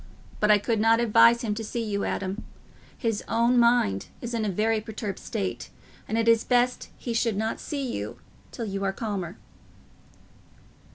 But 0.39 0.49
I 0.49 0.57
could 0.57 0.79
not 0.79 0.99
advise 0.99 1.43
him 1.43 1.53
to 1.53 1.63
see 1.63 1.83
you, 1.83 2.05
Adam. 2.05 2.43
His 2.97 3.23
own 3.27 3.59
mind 3.59 4.07
is 4.19 4.33
in 4.33 4.43
a 4.43 4.49
very 4.49 4.81
perturbed 4.81 5.19
state, 5.19 5.69
and 6.07 6.17
it 6.17 6.27
is 6.27 6.43
best 6.43 6.89
he 6.97 7.13
should 7.13 7.37
not 7.37 7.59
see 7.59 7.85
you 7.87 8.17
till 8.51 8.65
you 8.65 8.83
are 8.83 8.93
calmer." 8.93 9.37